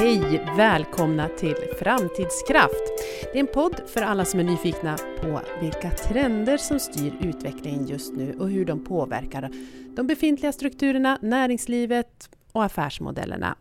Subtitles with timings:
[0.00, 0.44] Hej!
[0.56, 2.82] Välkomna till Framtidskraft.
[3.32, 7.86] Det är en podd för alla som är nyfikna på vilka trender som styr utvecklingen
[7.86, 9.50] just nu och hur de påverkar
[9.96, 13.56] de befintliga strukturerna, näringslivet och affärsmodellerna.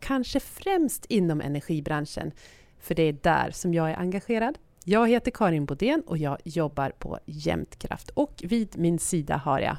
[0.00, 2.32] Kanske främst inom energibranschen,
[2.80, 4.58] för det är där som jag är engagerad.
[4.84, 9.76] Jag heter Karin Bodén och jag jobbar på Jämtkraft och vid min sida har jag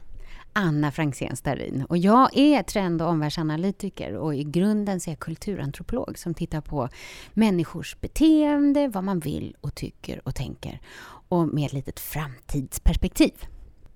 [0.53, 1.85] Anna Franzén Starin.
[1.89, 6.61] Och jag är trend och omvärldsanalytiker och i grunden så är jag kulturantropolog som tittar
[6.61, 6.89] på
[7.33, 10.79] människors beteende, vad man vill och tycker och tänker
[11.29, 13.33] och med ett litet framtidsperspektiv.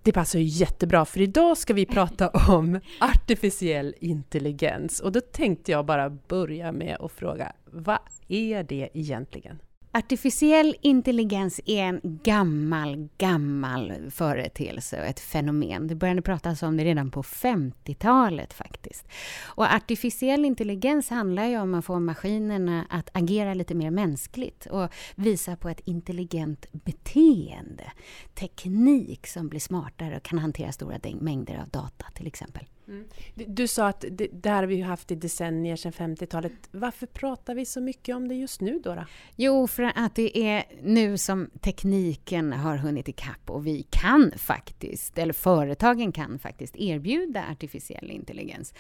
[0.04, 5.00] Det passar ju jättebra, för idag ska vi prata om artificiell intelligens.
[5.00, 9.60] Och då tänkte jag bara börja med att fråga, vad är det egentligen?
[9.96, 15.88] Artificiell intelligens är en gammal, gammal företeelse och ett fenomen.
[15.88, 19.08] Det började pratas om det redan på 50-talet faktiskt.
[19.44, 24.94] Och artificiell intelligens handlar ju om att få maskinerna att agera lite mer mänskligt och
[25.16, 27.92] visa på ett intelligent beteende.
[28.34, 32.66] Teknik som blir smartare och kan hantera stora mängder av data till exempel.
[32.88, 33.08] Mm.
[33.36, 36.52] Du sa att det, det här har vi haft i decennier sedan 50-talet.
[36.72, 39.06] Varför pratar vi så mycket om det just nu då, då?
[39.36, 45.18] Jo, för att det är nu som tekniken har hunnit ikapp och vi kan faktiskt,
[45.18, 48.74] eller företagen kan faktiskt erbjuda artificiell intelligens.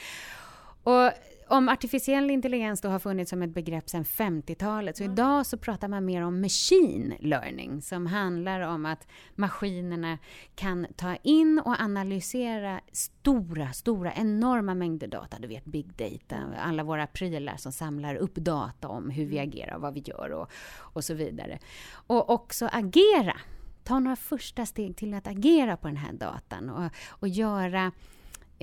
[0.84, 1.12] Och
[1.48, 5.14] om artificiell intelligens då har funnits som ett begrepp sedan 50-talet, så mm.
[5.14, 10.18] idag så pratar man mer om machine learning, som handlar om att maskinerna
[10.56, 15.38] kan ta in och analysera stora, stora, enorma mängder data.
[15.40, 19.50] Du vet big data, alla våra prylar som samlar upp data om hur vi mm.
[19.50, 21.60] agerar, vad vi gör och, och så vidare.
[21.92, 23.38] Och också agera.
[23.84, 27.92] Ta några första steg till att agera på den här datan och, och göra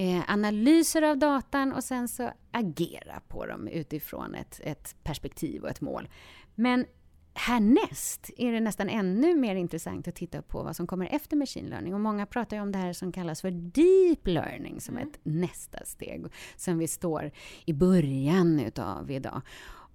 [0.00, 5.68] eh, analyser av datan och sen så agera på dem utifrån ett, ett perspektiv och
[5.68, 6.08] ett mål.
[6.54, 6.86] Men
[7.34, 11.66] härnäst är det nästan ännu mer intressant att titta på vad som kommer efter machine
[11.66, 11.94] learning.
[11.94, 15.08] Och många pratar ju om det här som kallas för deep learning som mm.
[15.08, 17.30] ett nästa steg som vi står
[17.64, 19.42] i början utav idag.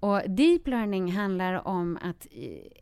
[0.06, 2.28] Och deep learning handlar om att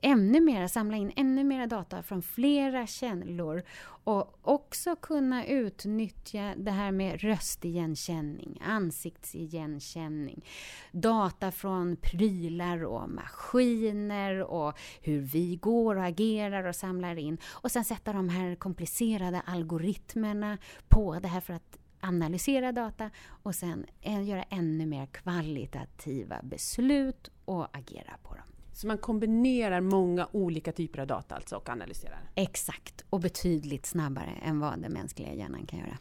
[0.02, 3.64] ännu mera, samla in ännu mer data från flera källor
[4.04, 10.46] och också kunna utnyttja det här med röstigenkänning, ansiktsigenkänning,
[10.92, 17.72] data från prylar och maskiner och hur vi går och agerar och samlar in och
[17.72, 20.58] sen sätta de här komplicerade algoritmerna
[20.88, 27.78] på det här för att analysera data och sen göra ännu mer kvalitativa beslut och
[27.78, 28.44] agera på dem.
[28.74, 32.20] Så man kombinerar många olika typer av data alltså och analyserar?
[32.36, 35.98] Exakt, och betydligt snabbare än vad den mänskliga hjärnan kan göra.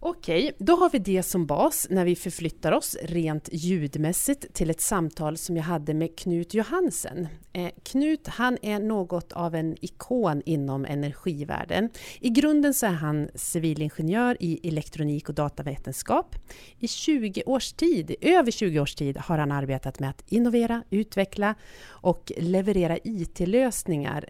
[0.00, 4.80] Okej, då har vi det som bas när vi förflyttar oss rent ljudmässigt till ett
[4.80, 7.28] samtal som jag hade med Knut Johansen.
[7.52, 11.90] Eh, Knut, han är något av en ikon inom energivärlden.
[12.20, 16.36] I grunden så är han civilingenjör i elektronik och datavetenskap.
[16.78, 21.54] I 20 års tid, över 20 års tid, har han arbetat med att innovera, utveckla
[21.86, 24.28] och leverera IT-lösningar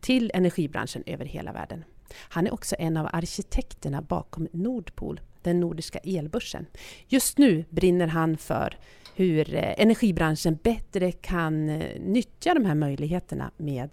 [0.00, 1.84] till energibranschen över hela världen.
[2.14, 6.66] Han är också en av arkitekterna bakom Nordpol, den nordiska elbörsen.
[7.08, 8.78] Just nu brinner han för
[9.14, 13.90] hur eh, energibranschen bättre kan eh, nyttja de här möjligheterna med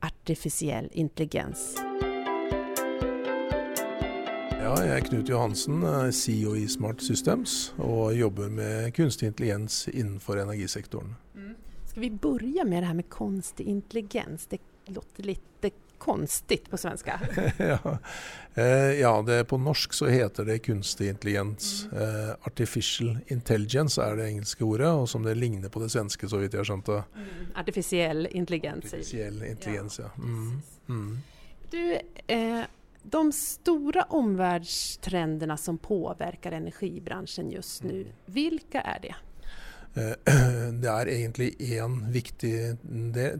[0.00, 1.76] artificiell intelligens.
[4.50, 10.20] Ja, jag är Knut Johansen, CEO i Smart Systems och jobbar med kunstig intelligens inom
[10.28, 11.14] energisektorn.
[11.34, 11.54] Mm.
[11.84, 14.46] Ska vi börja med det här med konstig intelligens?
[14.46, 17.20] Det låter lite konstigt på svenska.
[17.56, 17.98] ja,
[18.54, 18.64] eh,
[19.00, 21.86] ja det, på norsk så heter det kunstig intelligens.
[21.92, 22.02] Mm.
[22.02, 26.36] Eh, artificial intelligence är det engelska ordet och som det ligner på det svenska så
[26.36, 26.92] vitt jag det.
[26.92, 27.04] Mm.
[27.54, 28.84] Artificiell intelligens.
[28.84, 30.10] Artificiell intelligens, ja.
[30.16, 30.22] ja.
[30.22, 30.62] Mm.
[30.88, 31.18] mm.
[31.70, 32.62] Du, eh,
[33.02, 38.12] de stora omvärldstrenderna som påverkar energibranschen just nu, mm.
[38.26, 39.14] vilka är det?
[39.98, 42.76] Eh, det är egentligen en viktig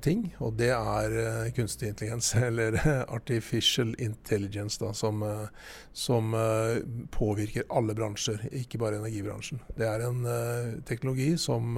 [0.00, 5.44] ting, och det är eh, kunstig intelligens, eller artificial intelligence, da, som, eh,
[5.92, 6.32] som
[7.10, 9.58] påverkar alla branscher, inte bara energibranschen.
[9.76, 11.76] Det är en teknologi som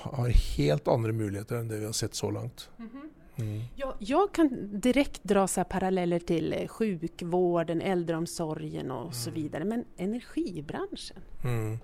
[0.00, 2.68] har helt andra möjligheter än det vi har sett så långt.
[2.78, 3.15] Mm -hmm.
[3.38, 3.62] Mm.
[3.74, 9.12] Jag, jag, kan direkt dra så paralleller till eh, sjukvården, äldreomsorgen och mm.
[9.12, 9.64] så vidare.
[9.64, 11.16] Men energibranschen?
[11.44, 11.78] Mm.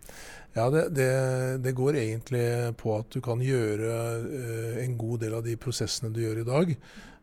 [0.52, 5.34] Ja, det, det, det, går egentligen på att du kan göra eh, en god del
[5.34, 6.76] av de processerna du gör idag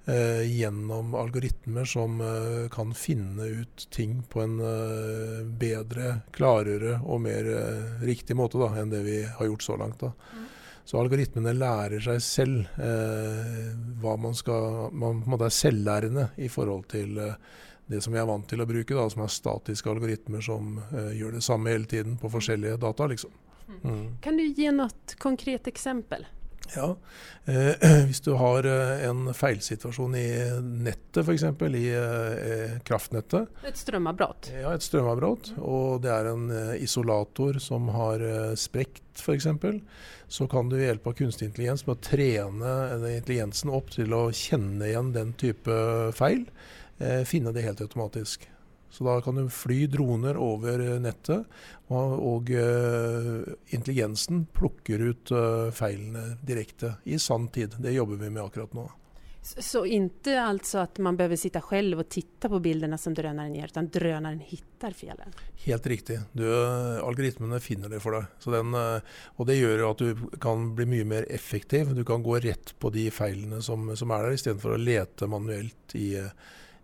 [0.05, 7.21] eh, gjennom algoritmer som eh, kan finne ut ting på en eh, bedre, klarere og
[7.21, 7.49] mer
[8.05, 9.99] riktig måte da, enn det vi har gjort så langt.
[9.99, 10.13] Da.
[10.33, 10.47] Mm.
[10.89, 13.67] Så algoritmene lærer seg selv eh,
[14.01, 17.35] hva man skal Man på en måte er selvlærende i forhold til eh,
[17.89, 20.75] det som vi er vant til å bruke, da, som er statiske algoritmer som
[21.17, 23.07] gjør det samme hele tiden på forskjellige data.
[23.09, 23.31] liksom.
[23.65, 23.79] Mm.
[23.81, 24.03] mm.
[24.21, 26.27] Kan du gi noe konkret eksempel?
[26.75, 26.95] Ja,
[27.45, 30.27] eh, Hvis du har eh, en feilsituasjon i
[30.61, 31.45] nettet, f.eks.
[31.79, 34.51] i eh, kraftnettet Et strømavbrudd?
[34.53, 35.53] Ja, et strømavbrudd.
[35.57, 39.49] Og det er en eh, isolator som har eh, sprekt, f.eks.
[40.29, 42.75] Så kan du ved hjelp av kunstig intelligens med å trene
[43.15, 45.73] intelligensen opp til å kjenne igjen den type
[46.17, 46.45] feil,
[47.01, 48.45] eh, finne det helt automatisk.
[48.89, 51.45] Så da kan du fly droner over nettet,
[51.89, 53.43] og, uh,
[53.73, 57.77] intelligensen plukker ut uh, feilene direkte i sann tid.
[57.81, 58.87] Det jobber vi med akkurat nå.
[59.41, 63.55] Så, så ikke altså at man behøver sitte selv og titte på bildene som drönaren
[63.55, 65.37] gir, men drönaren hittar felen?
[65.63, 66.19] Helt riktig.
[66.33, 68.27] Du, algoritmene finner det for deg.
[68.45, 71.93] Den, uh, og det gjør at du kan bli mye mer effektiv.
[71.95, 75.97] Du kan gå rett på de feilene som, som er der, istedenfor å lete manuelt
[75.97, 76.33] i uh,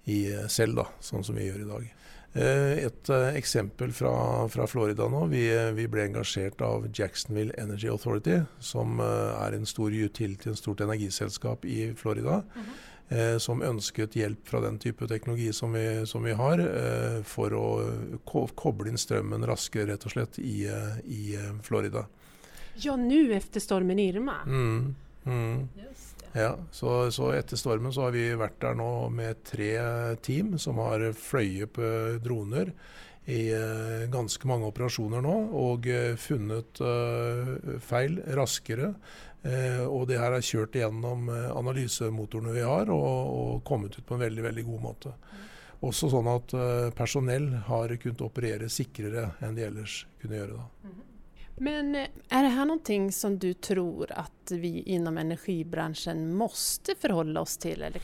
[0.06, 0.20] i
[0.52, 1.94] selv, da, sånn som vi gjør i dag.
[2.36, 4.12] Eh, et eh, eksempel fra,
[4.52, 5.22] fra Florida nå.
[5.32, 5.46] Vi,
[5.78, 10.84] vi, ble engasjert av Jacksonville Energy Authority, som eh, er en stor utility, en stort
[10.84, 12.42] energiselskap i Florida.
[12.44, 13.16] Mm -hmm.
[13.16, 17.54] eh, som ønsket hjelp fra den type teknologi som vi, som vi har, eh, for
[17.54, 17.68] å
[18.26, 20.68] ko koble inn strømmen raskere, rett og slett, i,
[21.06, 22.06] i Florida.
[22.76, 24.44] Ja, nå etter stormen Irma?
[24.46, 25.70] Mm, mm.
[26.36, 29.72] Ja, så, så, etter stormen så har vi vært der nå med tre
[30.26, 31.92] team som har fløyet på
[32.24, 32.74] droner
[33.32, 38.94] i uh, ganske mange operasjoner nå og uh, funnet uh, feil raskere.
[39.46, 44.24] og det her er kjørt gjennom analysemotorene vi har og, og, kommet ut på en
[44.24, 45.12] veldig, veldig god måte.
[45.86, 46.56] Også sånn at
[46.98, 50.58] personell har kunnet operere sikrere enn de ellers kunne gjøre.
[50.58, 50.90] da.
[50.90, 51.15] Mhm.
[51.58, 57.42] Men eh, är det här någonting som du tror att vi inom energibranschen måste förhålla
[57.42, 57.82] oss till?
[57.82, 58.02] Eller?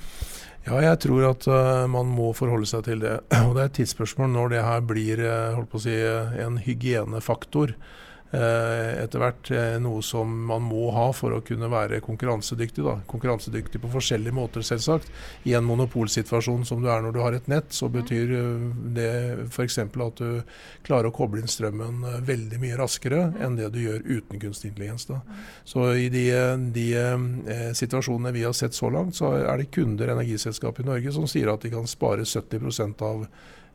[0.63, 3.17] Ja, jag tror att eh, man må förhålla sig till det.
[3.49, 7.77] Och det är ett tidsspörsmål när det här blir eh, på att säga, en hygienefaktor.
[8.31, 12.83] Eh, etter hvert eh, noe som man må ha for å kunne være konkurransedyktig.
[12.85, 12.93] Da.
[13.11, 15.11] Konkurransedyktig på forskjellige måter, selvsagt.
[15.43, 19.11] I en monopolsituasjon som du er når du har et nett, så betyr eh, det
[19.49, 19.81] f.eks.
[19.83, 20.41] at du
[20.87, 25.09] klarer å koble inn strømmen veldig mye raskere enn det du gjør uten kunstig intelligens.
[25.11, 25.19] Da.
[25.67, 26.25] Så i de,
[26.71, 26.87] de
[27.75, 31.51] situasjonene vi har sett så langt, så er det kunder, energiselskap i Norge, som sier
[31.51, 33.25] at de kan spare 70% av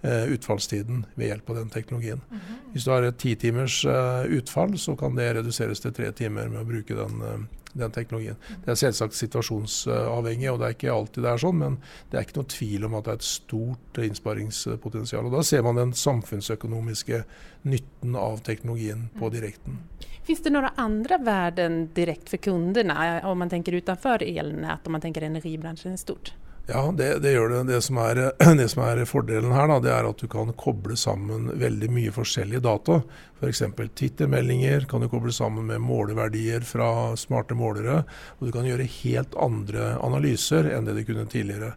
[0.07, 2.21] utfallstiden ved hjelp av den teknologien.
[2.31, 2.73] Mm -hmm.
[2.73, 6.49] Hvis du har et ti timers uh, utfall, så kan det reduseres til tre timer
[6.49, 7.39] med å bruke den, uh,
[7.73, 8.37] den teknologien.
[8.37, 8.65] Mm -hmm.
[8.65, 11.79] Det er selvsagt situasjonsavhengig, og det er ikke alltid det er sånn, men
[12.11, 15.27] det er ikke noe tvil om at det er et stort innsparingspotensial.
[15.27, 17.25] Og Da ser man den samfunnsøkonomiske
[17.63, 19.35] nytten av teknologien på mhm.
[19.35, 19.79] direkten.
[20.23, 25.01] Finns det noen andre värden direkte for kundene, om man tenker utenfor elnät, om man
[25.01, 26.35] tenker energibransjen i stort?
[26.67, 27.63] Ja, det, det, gjør det.
[27.73, 28.15] Det som, er,
[28.59, 32.15] det som er fordelen her, da, det er at du kan koble sammen veldig mye
[32.15, 33.01] forskjellige data.
[33.39, 33.63] F.eks.
[33.95, 38.01] Twittermeldinger kan du koble sammen med måleverdier fra smarte målere.
[38.39, 41.75] Og du kan gjøre helt andre analyser enn det du kunne tidligere.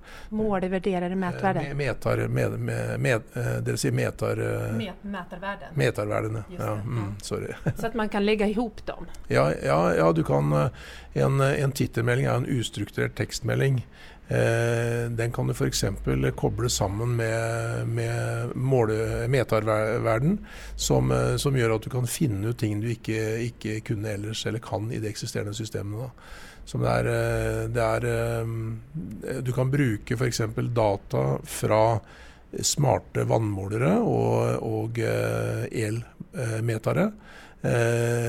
[2.23, 4.41] Eh, med, med, med, eh, dere sier metar...
[4.41, 5.75] Eh, Mätarvärden?
[5.77, 6.73] Metarvärdene, ja.
[6.81, 7.53] Mm, sorry.
[7.75, 9.05] Så at man kan legge ihop dem?
[9.27, 10.71] Ja, ja, ja du kan
[11.13, 13.81] En, en Twittermelding er en ustrukturert tekstmelding.
[14.29, 15.83] Eh, den kan du f.eks.
[16.35, 18.49] koble sammen med, med
[19.29, 20.37] meterverden,
[20.75, 24.45] som, eh, som, gjør at du kan finne ut ting du ikke, ikke kunne ellers,
[24.45, 26.11] eller kan i de eksisterende systemene.
[26.69, 28.01] Som det er, eh, det er
[29.41, 30.41] Du kan bruke f.eks.
[30.77, 31.99] data fra
[32.61, 37.11] smarte vannmålere og, og elmetere,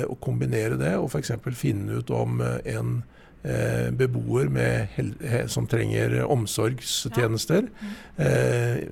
[0.09, 1.33] og kombinere det og f.eks.
[1.57, 3.01] finne ut om en
[3.43, 4.89] eh, beboer med,
[5.51, 7.69] som trenger omsorgstjenester,
[8.17, 8.89] eh,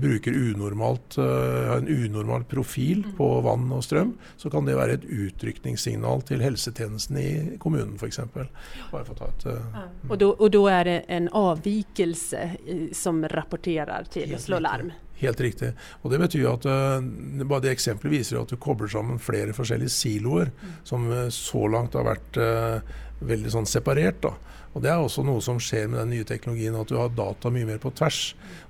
[0.00, 3.16] bruker unormalt, eh, en unormal profil mm.
[3.16, 8.22] på vann og strøm, så kan det være et utrykningssignal til helsetjenesten i kommunen f.eks.
[8.34, 10.14] Bare for å ta et uh, mm.
[10.38, 12.48] Og da er det en avvikelse
[12.96, 14.92] som rapporterer til å slå larm?
[15.18, 15.72] Helt riktig.
[16.02, 19.90] Og Det betyr at uh, bare det eksempelet viser at du kobler sammen flere forskjellige
[19.90, 20.52] siloer,
[20.86, 24.22] som uh, så langt har vært uh, veldig sånn separert.
[24.22, 24.34] da.
[24.74, 27.50] Og Det er også noe som skjer med den nye teknologien, at du har data
[27.50, 28.20] mye mer på tvers.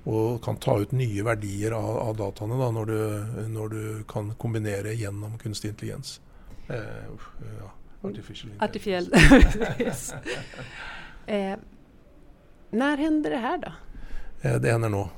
[0.09, 3.01] Og kan ta ut nye verdier av, av dataene da, når du,
[3.53, 6.17] når du, kan kombinere gjennom kunstig intelligens.
[6.69, 6.79] Eh,
[7.59, 7.69] ja,
[8.07, 9.11] artificial intelligence.
[9.13, 10.23] Artificial.
[11.35, 11.57] eh,
[12.71, 13.71] När händer det här då?
[14.41, 15.09] Eh, det händer nå.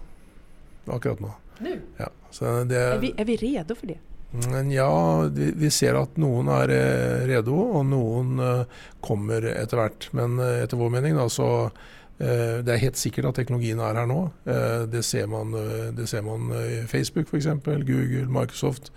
[0.85, 1.33] Akkurat nå.
[1.59, 1.79] Nu?
[1.97, 3.97] Ja, så det, Är vi, är vi redo för det?
[4.31, 9.81] Men ja, vi, vi ser at noen er eh, redo, og noen eh, kommer etter
[9.81, 10.07] hvert.
[10.15, 11.71] Men eh, etter vår mening da, så eh,
[12.21, 14.19] det er helt sikkert at teknologien er her nå.
[14.45, 18.91] Eh, det ser man, eh, det ser man i Facebook f.eks., Google, Microsoft.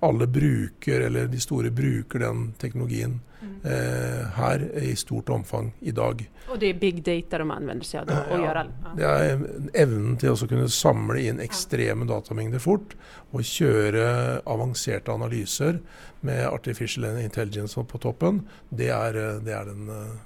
[0.00, 3.20] Alle bruker, eller de store bruker den teknologien
[3.64, 6.30] eh, her i stort omfang i dag.
[6.48, 8.72] Och det är big data de använder sig av Ja, gör all...
[8.96, 9.38] Det er
[9.74, 12.96] evnen til å kunne samle inn ekstreme datamengder fort
[13.30, 15.78] og kjøre avanserte analyser
[16.26, 18.42] med artificial intelligence på toppen.
[18.68, 20.18] Det er det, er den, eh,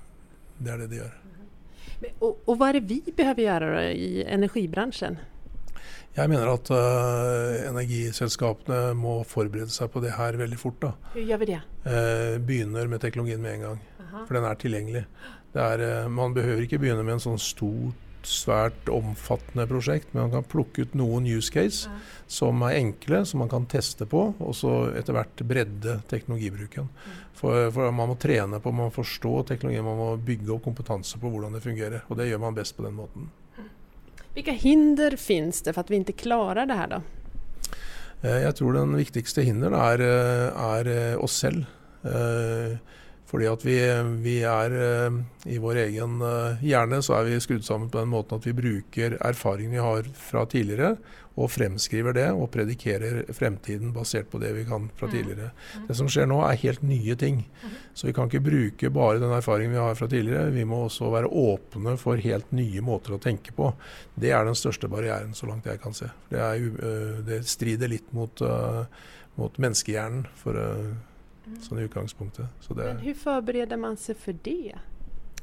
[0.59, 1.21] det, er det de gjør.
[2.19, 5.19] Och, och vad är det vi behöver göra då i energibranschen?
[6.15, 10.79] Jeg mener at eh, energiselskapene må forberede seg på det her veldig fort.
[10.83, 10.93] da.
[11.15, 11.61] Hur gör vi det?
[11.91, 13.81] Eh, begynner med teknologien med en gang.
[14.29, 15.05] For den er tilgjengelig.
[15.53, 20.27] Det er, eh, man behøver ikke begynne med en sånn stort, svært omfattende prosjekt, men
[20.27, 21.91] man kan plukke ut noen use case
[22.27, 26.89] som er enkle, som man kan teste på, og så etter hvert bredde teknologibruken.
[27.35, 31.21] For, for man må trene på, man må forstå teknologien, man må bygge opp kompetanse
[31.21, 32.07] på hvordan det fungerer.
[32.09, 33.31] Og det gjør man best på den måten.
[34.35, 37.03] Vilka hinder finns det för att vi inte klarar det här då?
[38.25, 41.67] Eh, Jeg tror den viktigste hinderen er, eh, er eh, oss selv.
[43.35, 43.79] Eh, Fordi at vi,
[44.23, 45.19] vi er eh,
[45.51, 48.55] i vår egen eh, hjerne så er vi skrudd sammen på den måten at vi
[48.55, 50.97] bruker erfaringen vi har fra tidligere,
[51.35, 55.49] og fremskriver det og predikerer fremtiden basert på det vi kan fra tidligere.
[55.89, 57.41] Det som skjer nå er helt nye ting.
[57.91, 60.53] Så vi kan ikke bruke bare den erfaringen vi har fra tidligere.
[60.55, 63.73] Vi må også være åpne for helt nye måter å tenke på.
[64.15, 66.13] Det er den største barrieren, så langt jeg kan se.
[66.31, 68.45] Det, er, øh, det strider litt mot,
[69.35, 70.63] mot menneskehjernen for,
[71.65, 72.47] sånn i utgangspunktet.
[72.61, 74.75] Så det, Men hur förbereder man sig för det?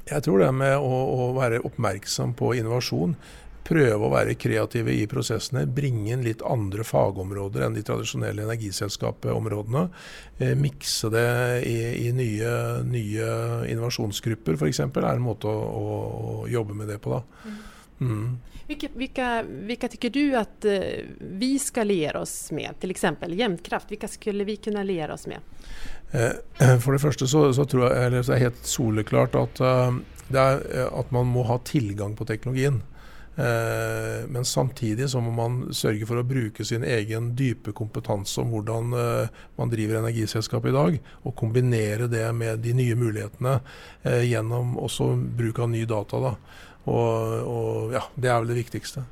[0.10, 3.15] jeg tror det med å være oppmerksom på innovasjon,
[3.67, 9.84] prøve å være kreative i prosessene, bringe inn litt andre fagområder enn de tradisjonelle energiselskapområdene,
[10.39, 11.27] eh, mikse det
[11.70, 11.77] i,
[12.08, 12.53] i nye,
[12.88, 13.27] nye
[13.70, 16.00] innovasjonsgrupper f.eks., er en måte å, å,
[16.41, 17.13] å jobbe med det på.
[17.13, 17.22] da.
[17.46, 17.62] Mm.
[18.67, 20.79] Vilka, vilka, vilka tycker du att eh,
[21.20, 22.79] vi ska liera oss med?
[22.79, 25.39] Till exempel Jämtkraft, vilka skulle vi kunna liera oss med?
[26.12, 29.60] Eh, For det første så, så tror jeg eller så er det helt soleklart at,
[29.60, 30.00] eh,
[30.31, 32.81] det er, eh, at man må ha tilgang på teknologien.
[33.38, 38.93] Eh, Men samtidig så må man sørge for å bruke sin egen dype kompetanse om
[38.93, 39.27] eh,
[39.58, 43.60] man driver energiselskap i dag, og kombinere det med de nye mulighetene
[44.03, 46.20] eh, gjennom også bruk av ny data.
[46.20, 46.36] Da.
[46.84, 49.04] Og, og ja, Det er vel det viktigste.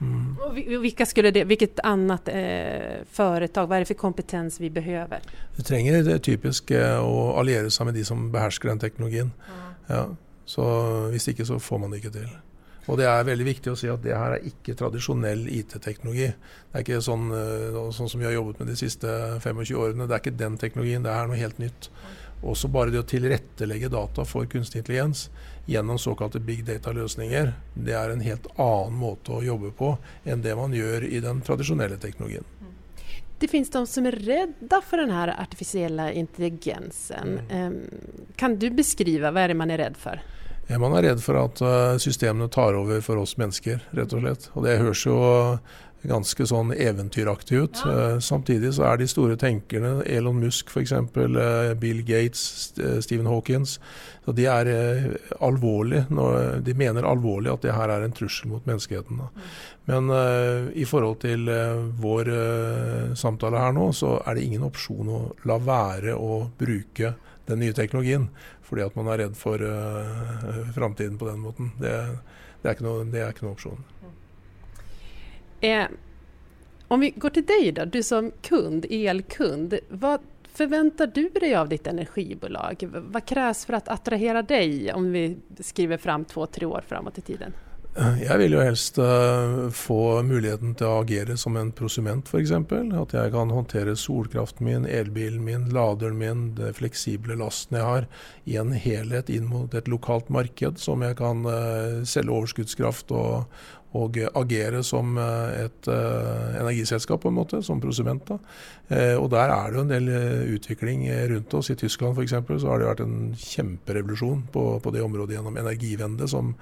[0.00, 0.36] Mm.
[0.44, 4.70] Och vi- vilka skulle det, vilket annat eh, företag, vad är det för kompetens vi
[4.70, 5.20] behöver?
[5.56, 9.32] Du trenger det typisk eh, å alliere seg med de som behersker den teknologien.
[9.86, 10.06] Ja,
[10.44, 10.64] så
[11.10, 12.28] Hvis ikke så får man det ikke til.
[12.86, 16.26] Og det er veldig viktig å si at det her er ikke tradisjonell IT-teknologi.
[16.28, 19.08] Det er ikke sånn, eh, sånn som vi har jobbet med de siste
[19.40, 20.06] 25 årene.
[20.06, 21.88] Det er ikke den teknologien, det er noe helt nytt.
[22.44, 25.30] Også bare det å tilrettelegge data for kunstig intelligens
[25.66, 29.94] gjennom såkalte big data-løsninger, det er en helt annen måte å jobbe på
[30.28, 32.44] enn det man gjør i den tradisjonelle teknologien.
[33.38, 37.40] Det finns de som är rädda för den här artificiella intelligensen.
[37.50, 37.70] Eh,
[38.36, 40.22] kan du beskriva, vad är det man är rädd för?
[40.66, 44.22] Ja, Man er redd for at eh, systemene tar over for oss mennesker, rett og
[44.22, 44.46] slett.
[44.54, 45.18] Og det høres jo
[46.08, 47.82] ganske sånn eventyraktig ut.
[47.88, 50.94] Eh, Samtidig så er de store tenkerne, Elon Musk f.eks.,
[51.80, 53.78] Bill Gates, eh, Stephen Hawkins,
[54.24, 55.06] så de er eh,
[55.44, 56.04] alvorlig
[56.64, 59.20] de mener alvorlig at det her er en trussel mot menneskeheten.
[59.20, 59.46] Da.
[59.84, 64.64] Men eh, i forhold til eh, vår eh, samtale her nå, så er det ingen
[64.64, 67.14] opsjon å la være å bruke
[67.48, 68.30] den nye teknologien.
[68.64, 71.66] Fordi at man er redd for uh, framtiden på den måten.
[71.76, 71.92] Det,
[72.62, 73.82] det, er noe, det er ikke noe opsjon.
[75.64, 75.86] Eh,
[76.88, 79.78] om vi går till dig då, du som kund, elkund.
[79.88, 80.20] Vad
[80.52, 82.88] förväntar du dig av ditt energibolag?
[82.92, 87.20] Vad krävs för att attrahera dig om vi skriver fram två, tre år framåt i
[87.20, 87.52] tiden?
[87.98, 92.92] Eh, jag vill ju helst eh, få möjligheten till att agera som en prosument exempel.
[92.92, 98.06] Att jag kan hantera solkraften min, elbilen min, laderen min, eh, flexibla last lasten har,
[98.44, 101.46] i en helhet in mot ett lokalt marknad som jag kan
[102.06, 103.52] sälja överskottskraft och,
[103.94, 107.80] og, og agere som eh, et eh, energiselskap, på en måte, som.
[107.84, 111.70] Eh, og der er det jo en del eh, utvikling eh, rundt oss.
[111.70, 112.34] I Tyskland f.eks.
[112.34, 116.54] så har det vært en kjemperevolusjon på, på det området gjennom Energivende, som,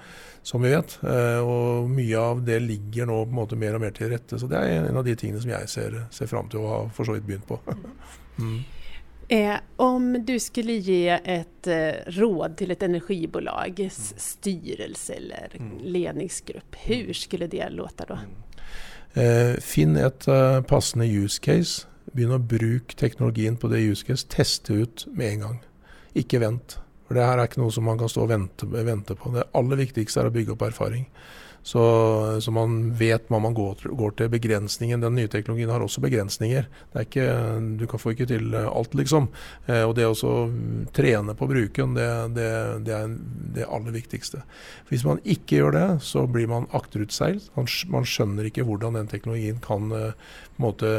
[0.45, 0.99] som vi vet.
[1.09, 4.39] Eh, og mye av det ligger nå på en måte mer og mer til rette.
[4.39, 6.85] Så det er en av de tingene som jeg ser, ser fram til å ha
[6.93, 7.61] for så vidt begynt på.
[8.43, 8.82] mm.
[9.33, 15.79] Eh, om du skulle ge ett eh, råd till ett energibolags styrelse eller Mm.
[15.83, 18.19] ledningsgrupp, hur skulle det låta då?
[19.21, 21.87] Eh, finn et eh, passende use case.
[22.13, 24.27] Begynn å bruke teknologien på det use case.
[24.29, 25.61] Teste ut med en gang.
[26.15, 26.79] Ikke vent.
[27.09, 29.33] For det her er ikke noe som man kan stå vente, vente på.
[29.33, 31.07] Det aller viktigste er å bygge opp erfaring.
[31.63, 31.83] Så,
[32.43, 34.31] så man vet hva man går, går til.
[34.33, 36.67] Begrensningen, Den nye teknologien har også begrensninger.
[36.91, 37.27] Det er ikke,
[37.79, 39.29] du kan få ikke til eh, alt, liksom.
[39.69, 42.49] Eh, og det å mm, trene på bruken, det, det,
[42.89, 43.15] det er
[43.59, 44.43] det aller viktigste.
[44.91, 47.53] Hvis man ikke gjør det, så blir man akterutseilt.
[47.55, 50.17] Man, man skjønner ikke hvordan den teknologien kan eh,
[50.57, 50.91] på en måte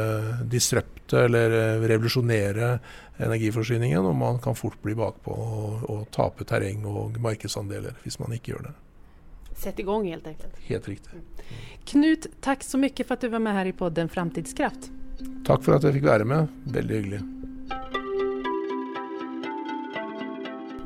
[0.50, 2.78] disrupte eller eh, revolusjonere
[3.22, 8.34] energiforsyningen, og man kan fort bli bakpå og, og tape terreng og markedsandeler hvis man
[8.34, 8.74] ikke gjør det.
[9.54, 10.56] Sätt igång helt enkelt.
[10.66, 11.10] Helt riktig.
[11.84, 14.90] Knut, tack så mycket för att du var med här i podden Framtidskraft.
[15.46, 16.46] Takk for at jeg fikk være med.
[16.64, 17.20] Veldig hyggelig.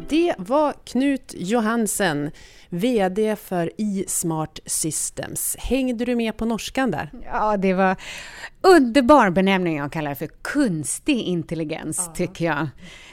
[0.09, 2.31] Det var Knut Johansen,
[2.69, 5.57] VD för eSmart Systems.
[5.59, 7.11] Hängde du med på norskan där?
[7.25, 7.97] Ja, det var
[8.61, 12.69] underbar benämning jag kallar det för kunstig intelligens, tycker jag.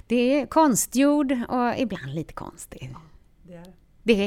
[0.08, 2.96] Det är konstgjord och ibland lite konstig.
[3.44, 3.64] Det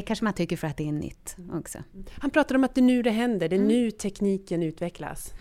[0.06, 1.78] kanske man tycker för att det är nytt också.
[2.18, 5.34] Han pratar om att det är nu det händer, det är nu tekniken utvecklas.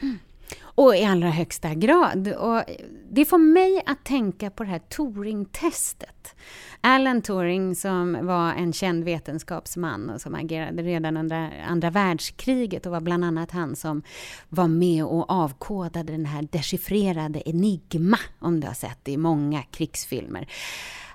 [0.61, 2.27] Och i allra högsta grad.
[2.27, 2.63] Och
[3.11, 6.35] det får mig att tänka på det här Turing-testet.
[6.81, 12.91] Alan Turing som var en känd vetenskapsman och som agerade redan under andra världskriget och
[12.91, 14.03] var bland annat han som
[14.49, 19.63] var med och avkodade den här dechiffrerade Enigma, om du har sett det i många
[19.63, 20.47] krigsfilmer.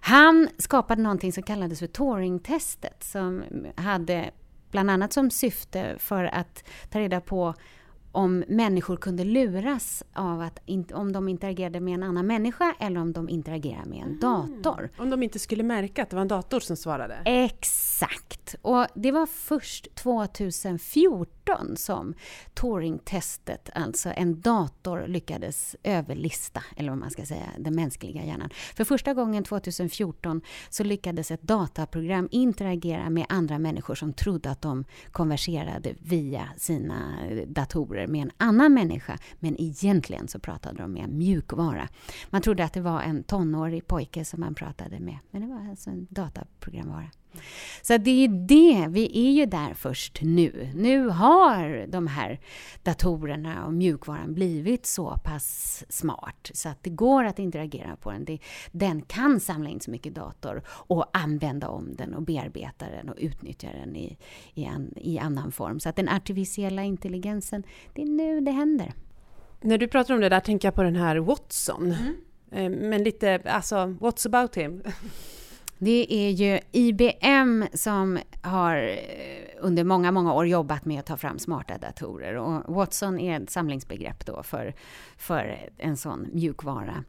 [0.00, 3.42] Han skapade någonting som kallades för Turing-testet som
[3.76, 4.30] hade
[4.70, 7.54] bland annat som syfte för att ta reda på
[8.12, 13.00] om människor kunde luras av att in, om de interagerade med en annan människa eller
[13.00, 14.90] om de interagerar med en dator.
[14.98, 17.22] Om de inte skulle märka att det var en dator som svarade.
[17.24, 18.54] Exakt!
[18.62, 21.41] Och det var först 2014
[21.76, 22.14] som
[22.54, 28.50] Turing-testet, alltså en dator, lyckades överlista, eller vad man ska säga, den mänskliga hjärnan.
[28.76, 34.62] För första gången 2014 så lyckades ett dataprogram interagera med andra människor som trodde att
[34.62, 41.04] de konverserade via sina datorer med en annan människa, men egentligen så pratade de med
[41.04, 41.88] en mjukvara.
[42.30, 45.70] Man trodde att det var en tonårig pojke som man pratade med, men det var
[45.70, 47.10] alltså en dataprogramvara.
[47.82, 50.68] Så det är det, vi är ju där först nu.
[50.74, 52.40] Nu har de här
[52.82, 58.24] datorerna och mjukvaran blivit så pass smart så att det går att interagera på den.
[58.24, 58.38] Det,
[58.72, 63.16] den kan samla in så mycket dator och använda om den och bearbeta den och
[63.18, 64.18] utnyttja den i,
[64.54, 65.80] i, an, i annan form.
[65.80, 67.62] Så att den artificiella intelligensen,
[67.94, 68.92] det är nu det händer.
[69.60, 71.94] När du pratar om det där tänker jag på den här Watson.
[72.50, 74.82] Eh, Men lite, alltså, what's about him?
[75.84, 81.16] Det är ju IBM som har eh, under många, många år jobbat med att ta
[81.16, 82.34] fram smarta datorer.
[82.34, 84.74] Och Watson är ett samlingsbegrepp då för,
[85.16, 87.04] för en sån mjukvara.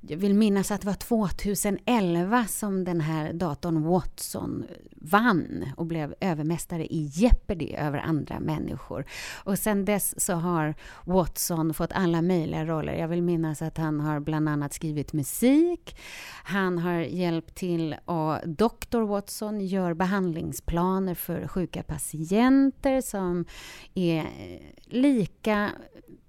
[0.00, 4.64] Jag vill minnas att det var 2011 som den här datorn Watson
[4.96, 9.04] vann och blev övermästare i Jeopardy över andra människor.
[9.44, 12.92] Och sen dess så har Watson fått alla möjliga roller.
[12.94, 15.96] Jag vill minnas att han har bland annat skrivit musik.
[16.44, 19.00] Han har hjälpt till och Dr.
[19.00, 23.44] Watson gör behandlingsplaner för sjuka patienter som
[23.94, 24.26] är
[24.86, 25.70] lika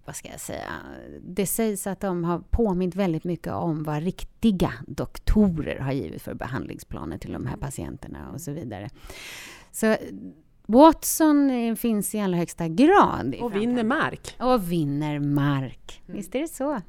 [0.09, 0.73] vad ska jag säga,
[1.21, 6.33] det sägs att de har påmint väldigt mycket om vad riktiga doktorer har givit för
[6.33, 8.89] behandlingsplaner till de här patienterna och så vidare.
[9.71, 9.95] Så
[10.65, 13.35] Watson finns i allra högsta grad.
[13.39, 14.35] Och vinner mark.
[14.39, 16.01] Och vinner mark.
[16.05, 16.81] Visst är det så?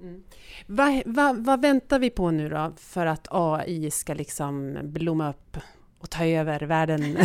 [0.67, 5.57] Vad, vad, vad väntar vi på nu då för att AI ska liksom blomma upp
[5.99, 7.03] och ta över världen?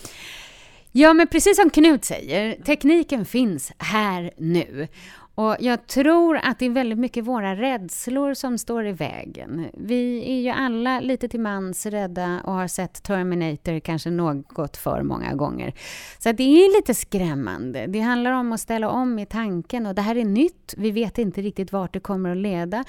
[0.97, 4.88] Ja, men precis som Knut säger, tekniken finns här nu.
[5.36, 9.65] Och jag tror att det är väldigt mycket våra rädslor som står i vägen.
[9.74, 15.04] Vi är ju alla lite till mans rädda och har sett Terminator kanske något för
[15.04, 15.74] många gånger.
[16.19, 17.86] Så det är lite skrämmande.
[17.88, 20.74] Det handlar om att ställa om i tanken och det här är nytt.
[20.78, 22.84] Vi vet inte riktigt vart det kommer att leda.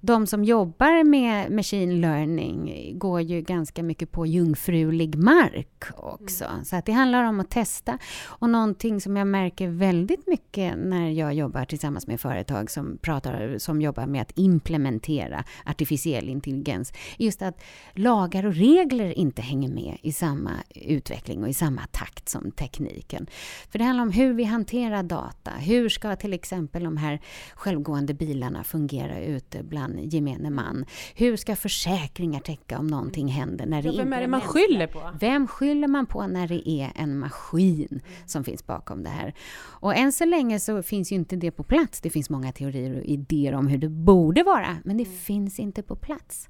[0.00, 6.44] De som jobbar med machine learning går ju ganska mycket på jungfrulig mark också.
[6.64, 7.98] Så att det handlar om att testa.
[8.24, 12.98] Och någonting som jag märker väldigt mycket när jag jobbar tillsammans tillsammans med företag som,
[12.98, 16.92] pratar, som jobbar med att implementera artificiell intelligens.
[17.18, 17.62] Just att
[17.94, 23.26] lagar och regler inte hänger med i samma utveckling och i samma takt som tekniken.
[23.70, 25.50] För det handlar om hur vi hanterar data.
[25.50, 27.20] Hur ska till exempel de här
[27.54, 30.84] självgående bilarna fungera ute bland gemene man?
[31.14, 34.86] Hur ska försäkringar täcka om någonting händer när det ja, Vem är det man skyller
[34.86, 35.10] på?
[35.20, 39.34] Vem skyller man på när det är en maskin som finns bakom det här?
[39.80, 41.79] Och än så länge så finns ju inte det på plats.
[42.02, 45.16] Det finns många teorier och idéer om hur det borde vara, men det mm.
[45.16, 46.48] finns inte på plats.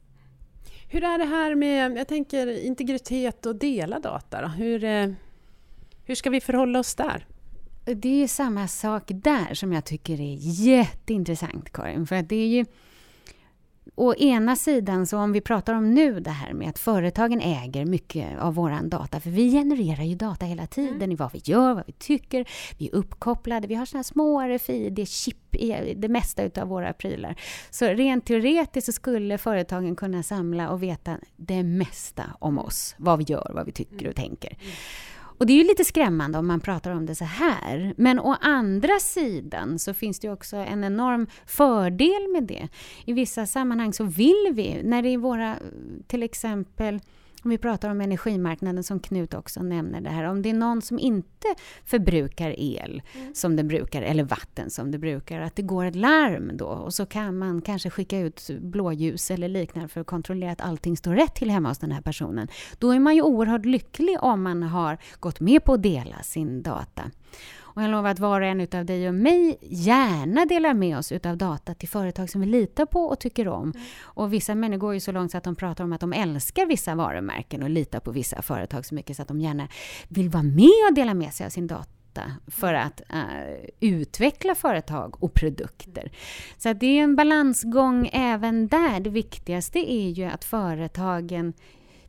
[0.88, 4.42] Hur är det här med, jag tänker integritet och dela data?
[4.42, 4.48] Då?
[4.48, 5.10] Hur, eh,
[6.04, 7.26] hur ska vi förhålla oss där?
[7.84, 12.06] Det är samma sak där som jag tycker är jätteintressant, Karin.
[12.06, 12.64] För att det är ju
[14.00, 17.84] å ena sidan, så om vi pratar om nu det här med att företagen äger
[17.84, 21.12] mycket av våran data, för vi genererar ju data hela tiden mm.
[21.12, 25.56] i vad vi gör, vad vi tycker, vi är uppkopplade, vi har såna små RFID-chip
[25.56, 27.40] i det mesta utav våra prylar.
[27.70, 33.18] Så rent teoretiskt så skulle företagen kunna samla och veta det mesta om oss, vad
[33.18, 34.56] vi gör, vad vi tycker och tänker.
[34.60, 34.72] Mm.
[35.40, 37.94] Och det är ju lite skrämmande om man pratar om det så här.
[37.96, 42.68] Men å andra sidan så finns det också en enorm fördel med det.
[43.04, 45.56] I vissa sammanhang så vill vi, när det är våra,
[46.06, 47.00] till exempel
[47.42, 50.24] vi pratar om energimarknaden som Knut också nämner det här.
[50.24, 51.48] Om det är någon som inte
[51.84, 53.34] förbrukar el mm.
[53.34, 56.94] som den brukar, eller vatten som det brukar, att det går ett larm då och
[56.94, 61.14] så kan man kanske skicka ut blåljus eller liknande för att kontrollera att allting står
[61.14, 62.48] rätt till hemma hos den här personen.
[62.78, 66.62] Då är man ju oerhört lycklig om man har gått med på att dela sin
[66.62, 67.02] data.
[67.74, 71.12] Och jag lovar att var och en utav dig och mig gärna delar med oss
[71.12, 73.62] utav data till företag som vi litar på och tycker om.
[73.62, 73.82] Mm.
[74.02, 76.66] Och vissa människor går ju så långt så att de pratar om att de älskar
[76.66, 79.68] vissa varumärken och litar på vissa företag så mycket så att de gärna
[80.08, 85.22] vill vara med och dela med sig av sin data för att uh, utveckla företag
[85.22, 86.12] och produkter.
[86.58, 89.00] Så det är en balansgång även där.
[89.00, 91.52] Det viktigaste är ju att företagen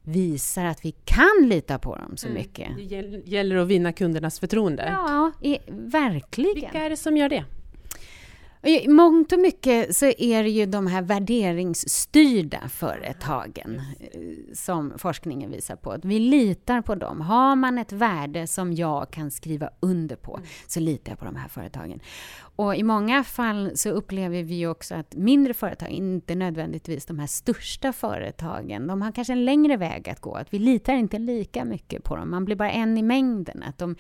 [0.03, 2.41] visar att vi kan lita på dem så mm.
[2.41, 2.75] mycket.
[2.75, 4.83] Det gäller att vinna kundernas förtroende.
[4.87, 6.55] Ja, i, verkligen.
[6.55, 7.45] Vilka är det som gör det?
[8.63, 15.51] I mångt och mycket så är det ju de här värderingsstyrda företagen eh, som forskningen
[15.51, 15.91] visar på.
[15.91, 17.21] Att vi litar på dem.
[17.21, 20.47] Har man ett värde som jag kan skriva under på mm.
[20.67, 21.99] så litar jag på de här företagen.
[22.61, 27.27] Och i många fall så upplever vi också att mindre företag, inte nödvändigtvis de här
[27.27, 30.35] största företagen, de har kanske en längre väg att gå.
[30.35, 32.31] Att vi litar inte lika mycket på dem.
[32.31, 33.63] Man blir bara en i mängden.
[33.63, 33.95] Att de,